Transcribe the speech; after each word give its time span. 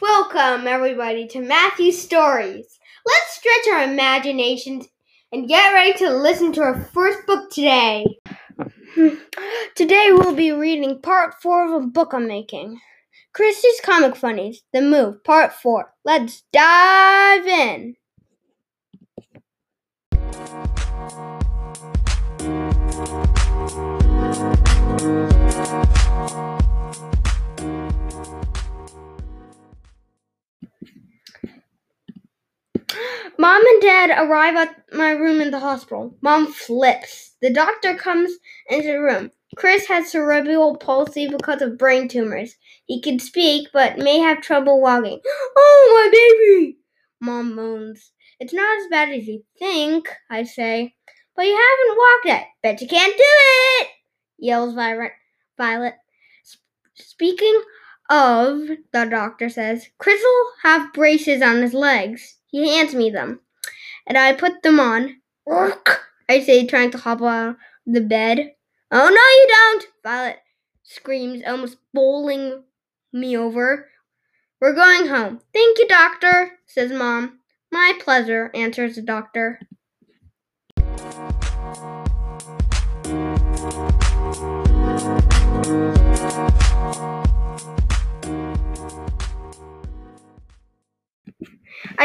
Welcome, 0.00 0.68
everybody, 0.68 1.26
to 1.28 1.40
Matthew's 1.40 2.00
Stories. 2.00 2.78
Let's 3.04 3.36
stretch 3.36 3.74
our 3.74 3.82
imaginations 3.90 4.86
and 5.32 5.48
get 5.48 5.72
ready 5.72 5.92
to 5.98 6.10
listen 6.10 6.52
to 6.52 6.60
our 6.62 6.84
first 6.94 7.26
book 7.26 7.50
today. 7.50 8.06
Today, 9.74 10.10
we'll 10.12 10.36
be 10.36 10.52
reading 10.52 11.00
part 11.00 11.34
four 11.42 11.66
of 11.66 11.82
a 11.82 11.86
book 11.86 12.12
I'm 12.12 12.28
making 12.28 12.80
Chris's 13.32 13.80
Comic 13.82 14.14
Funnies 14.14 14.62
The 14.72 14.82
Move, 14.82 15.24
Part 15.24 15.52
4. 15.52 15.92
Let's 16.04 16.44
dive 16.52 17.46
in. 17.46 17.96
Mom 33.40 33.64
and 33.64 33.82
Dad 33.82 34.10
arrive 34.10 34.56
at 34.56 34.82
my 34.92 35.10
room 35.12 35.40
in 35.40 35.52
the 35.52 35.60
hospital. 35.60 36.16
Mom 36.22 36.52
flips. 36.52 37.36
The 37.40 37.52
doctor 37.52 37.94
comes 37.94 38.32
into 38.68 38.88
the 38.88 39.00
room. 39.00 39.30
Chris 39.56 39.86
has 39.86 40.10
cerebral 40.10 40.76
palsy 40.76 41.28
because 41.28 41.62
of 41.62 41.78
brain 41.78 42.08
tumors. 42.08 42.56
He 42.86 43.00
can 43.00 43.20
speak, 43.20 43.68
but 43.72 43.98
may 43.98 44.18
have 44.18 44.40
trouble 44.40 44.80
walking. 44.80 45.20
Oh, 45.56 45.92
my 45.94 46.10
baby! 46.12 46.78
Mom 47.20 47.54
moans. 47.54 48.12
It's 48.40 48.52
not 48.52 48.78
as 48.80 48.88
bad 48.90 49.10
as 49.10 49.26
you 49.26 49.44
think, 49.58 50.08
I 50.30 50.42
say. 50.44 50.94
But 51.36 51.46
you 51.46 51.52
haven't 51.56 51.98
walked 51.98 52.26
yet. 52.26 52.46
Bet 52.62 52.80
you 52.80 52.88
can't 52.88 53.16
do 53.16 53.24
it! 53.24 53.88
yells 54.38 54.74
Violet. 54.74 55.12
Violet. 55.56 55.94
Speaking 56.94 57.62
of, 58.08 58.68
the 58.92 59.04
doctor 59.04 59.48
says, 59.48 59.88
will 60.04 60.52
have 60.62 60.92
braces 60.92 61.42
on 61.42 61.62
his 61.62 61.74
legs. 61.74 62.36
He 62.46 62.74
hands 62.74 62.94
me 62.94 63.10
them, 63.10 63.40
and 64.06 64.16
I 64.16 64.32
put 64.32 64.62
them 64.62 64.80
on. 64.80 65.16
I 66.28 66.40
say, 66.40 66.66
trying 66.66 66.90
to 66.92 66.98
hop 66.98 67.22
out 67.22 67.50
of 67.50 67.56
the 67.86 68.00
bed. 68.00 68.52
Oh, 68.90 69.08
no, 69.08 69.10
you 69.10 69.46
don't! 69.48 69.86
Violet 70.02 70.38
screams, 70.82 71.42
almost 71.46 71.76
bowling 71.92 72.64
me 73.12 73.36
over. 73.36 73.88
We're 74.60 74.74
going 74.74 75.08
home. 75.08 75.40
Thank 75.52 75.78
you, 75.78 75.86
doctor, 75.86 76.52
says 76.66 76.90
Mom. 76.90 77.38
My 77.70 77.98
pleasure, 78.00 78.50
answers 78.54 78.96
the 78.96 79.02
doctor. 79.02 79.60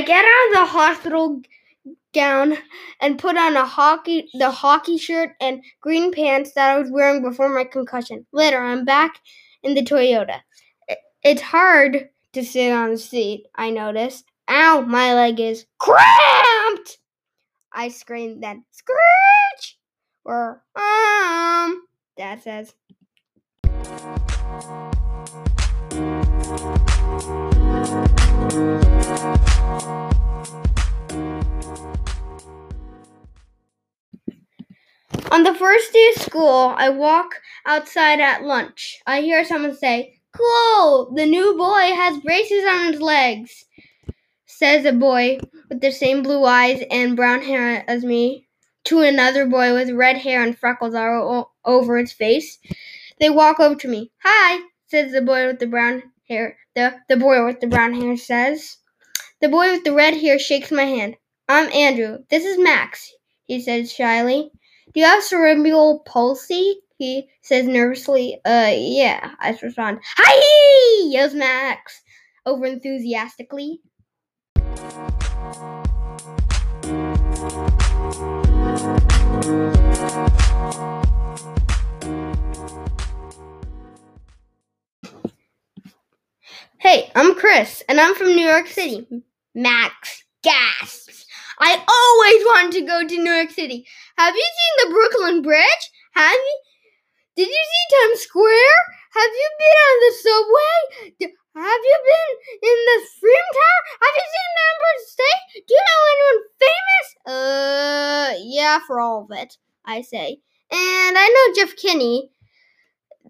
I 0.00 0.02
get 0.02 0.24
out 0.24 0.46
of 0.46 0.52
the 0.54 0.72
hospital 0.72 1.42
gown 2.14 2.56
and 3.02 3.18
put 3.18 3.36
on 3.36 3.54
a 3.54 3.66
hockey 3.66 4.30
the 4.32 4.50
hockey 4.50 4.96
shirt 4.96 5.32
and 5.42 5.62
green 5.82 6.10
pants 6.10 6.52
that 6.54 6.70
I 6.70 6.78
was 6.78 6.90
wearing 6.90 7.20
before 7.20 7.50
my 7.50 7.64
concussion. 7.64 8.24
Later, 8.32 8.64
I'm 8.64 8.86
back 8.86 9.20
in 9.62 9.74
the 9.74 9.82
Toyota. 9.82 10.40
It's 11.22 11.42
hard 11.42 12.08
to 12.32 12.42
sit 12.42 12.72
on 12.72 12.92
the 12.92 12.96
seat, 12.96 13.44
I 13.54 13.68
notice. 13.68 14.24
Ow, 14.48 14.86
my 14.88 15.12
leg 15.12 15.38
is 15.38 15.66
cramped! 15.78 16.96
I 17.70 17.88
scream 17.90 18.40
then, 18.40 18.64
Screech! 18.70 19.78
Or, 20.24 20.62
um, 20.76 21.82
Dad 22.16 22.42
says. 22.42 22.72
On 35.30 35.44
the 35.44 35.54
first 35.54 35.92
day 35.92 36.12
of 36.16 36.22
school, 36.22 36.74
I 36.76 36.88
walk 36.88 37.40
outside 37.64 38.18
at 38.18 38.42
lunch. 38.42 39.00
I 39.06 39.20
hear 39.20 39.44
someone 39.44 39.76
say, 39.76 40.20
Cool, 40.36 41.12
the 41.14 41.24
new 41.24 41.56
boy 41.56 41.94
has 41.94 42.18
braces 42.18 42.64
on 42.64 42.92
his 42.92 43.00
legs, 43.00 43.64
says 44.46 44.84
a 44.84 44.92
boy 44.92 45.38
with 45.68 45.80
the 45.80 45.92
same 45.92 46.24
blue 46.24 46.44
eyes 46.44 46.82
and 46.90 47.14
brown 47.16 47.42
hair 47.42 47.84
as 47.88 48.04
me 48.04 48.48
to 48.84 49.02
another 49.02 49.46
boy 49.46 49.72
with 49.72 49.90
red 49.90 50.16
hair 50.16 50.42
and 50.42 50.58
freckles 50.58 50.96
all 50.96 51.54
over 51.64 51.96
his 51.98 52.12
face. 52.12 52.58
They 53.20 53.30
walk 53.30 53.60
over 53.60 53.76
to 53.76 53.88
me. 53.88 54.10
Hi, 54.24 54.60
says 54.88 55.12
the 55.12 55.22
boy 55.22 55.46
with 55.46 55.60
the 55.60 55.68
brown 55.68 56.02
hair. 56.28 56.56
The, 56.74 56.96
the 57.08 57.16
boy 57.16 57.44
with 57.44 57.60
the 57.60 57.68
brown 57.68 57.94
hair 57.94 58.16
says. 58.16 58.78
The 59.40 59.48
boy 59.48 59.70
with 59.70 59.84
the 59.84 59.92
red 59.92 60.14
hair 60.14 60.40
shakes 60.40 60.72
my 60.72 60.84
hand. 60.84 61.16
I'm 61.48 61.70
Andrew. 61.72 62.18
This 62.30 62.44
is 62.44 62.58
Max, 62.58 63.12
he 63.46 63.60
says 63.60 63.92
shyly. 63.92 64.50
Do 64.92 64.98
you 64.98 65.06
have 65.06 65.22
cerebral 65.22 66.00
palsy? 66.00 66.80
He 66.98 67.28
says 67.42 67.64
nervously. 67.64 68.40
Uh, 68.44 68.72
yeah, 68.74 69.34
I 69.38 69.56
respond. 69.62 70.00
Hi! 70.16 71.08
yells 71.08 71.32
Max, 71.32 72.02
over 72.44 72.66
enthusiastically. 72.66 73.80
Hey, 86.78 87.12
I'm 87.14 87.36
Chris, 87.36 87.84
and 87.88 88.00
I'm 88.00 88.16
from 88.16 88.34
New 88.34 88.44
York 88.44 88.66
City. 88.66 89.06
Max 89.54 90.24
gasps. 90.42 91.26
I 91.60 91.74
always 91.76 92.44
wanted 92.46 92.80
to 92.80 92.86
go 92.86 93.06
to 93.06 93.22
New 93.22 93.30
York 93.30 93.50
City. 93.50 93.86
Have 94.20 94.36
you 94.36 94.44
seen 94.44 94.74
the 94.76 94.92
Brooklyn 94.92 95.40
Bridge? 95.40 95.84
Have 96.12 96.30
you? 96.34 96.58
Did 97.36 97.48
you 97.48 97.64
see 97.70 97.96
Times 97.96 98.20
Square? 98.20 98.76
Have 99.14 99.30
you 99.32 99.48
been 99.58 99.78
on 99.88 99.96
the 100.04 100.12
subway? 100.20 100.76
Have 101.56 101.80
you 101.88 101.98
been 102.04 102.30
in 102.68 102.78
the 102.84 102.98
Freedom 103.18 103.48
Tower? 103.54 103.82
Have 104.02 104.14
you 104.18 104.26
seen 104.34 104.50
the 104.56 104.64
Empire 104.72 105.00
State? 105.08 105.64
Do 105.66 105.74
you 105.74 105.84
know 105.88 106.02
anyone 106.12 106.40
famous? 106.60 107.06
Uh, 107.32 108.34
yeah, 108.44 108.78
for 108.86 109.00
all 109.00 109.22
of 109.24 109.38
it, 109.38 109.56
I 109.86 110.02
say. 110.02 110.42
And 110.70 111.16
I 111.16 111.26
know 111.26 111.54
Jeff 111.54 111.74
Kinney, 111.76 112.30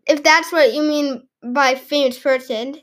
if 0.08 0.24
that's 0.24 0.50
what 0.50 0.74
you 0.74 0.82
mean 0.82 1.22
by 1.40 1.76
famous 1.76 2.18
person. 2.18 2.80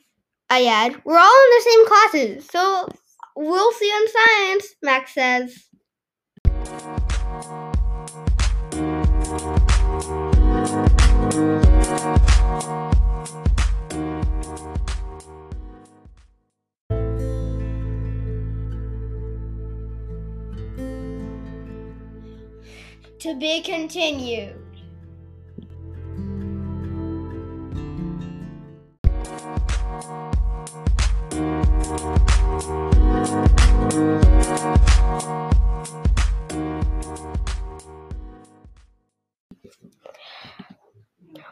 I 0.49 0.63
add, 0.63 1.01
we're 1.03 1.19
all 1.19 1.43
in 1.43 1.57
the 1.57 1.69
same 1.69 1.87
classes, 1.87 2.49
so 2.49 2.87
we'll 3.35 3.73
see 3.73 3.89
on 3.89 4.07
science, 4.07 4.75
Max 4.81 5.13
says. 5.13 5.67
To 11.37 11.43
be 23.35 23.61
continued. 23.61 24.66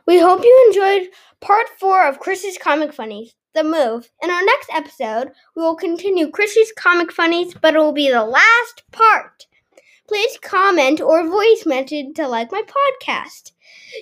We 0.05 0.19
hope 0.19 0.43
you 0.43 0.65
enjoyed 0.67 1.09
part 1.41 1.67
four 1.79 2.07
of 2.07 2.19
Chris's 2.19 2.57
Comic 2.57 2.93
Funnies, 2.93 3.35
The 3.53 3.63
Move. 3.63 4.11
In 4.21 4.29
our 4.29 4.43
next 4.43 4.69
episode, 4.73 5.31
we 5.55 5.63
will 5.63 5.75
continue 5.75 6.29
Chris's 6.29 6.71
Comic 6.77 7.11
Funnies, 7.11 7.53
but 7.53 7.75
it 7.75 7.79
will 7.79 7.91
be 7.91 8.09
the 8.11 8.25
last 8.25 8.83
part. 8.91 9.47
Please 10.07 10.37
comment 10.41 11.01
or 11.01 11.27
voice 11.27 11.65
message 11.65 12.15
to 12.15 12.27
like 12.27 12.51
my 12.51 12.61
podcast. 12.61 13.51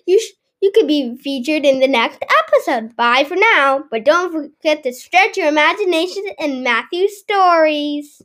You 0.05 0.19
sh- 0.19 0.33
you 0.59 0.71
could 0.73 0.87
be 0.87 1.17
featured 1.17 1.65
in 1.65 1.79
the 1.79 1.87
next 1.89 2.23
episode. 2.47 2.95
Bye 2.95 3.25
for 3.25 3.35
now, 3.35 3.83
but 3.91 4.05
don't 4.05 4.31
forget 4.31 4.83
to 4.83 4.93
stretch 4.93 5.35
your 5.37 5.47
imagination 5.47 6.23
and 6.39 6.63
Matthew's 6.63 7.17
stories. 7.19 8.21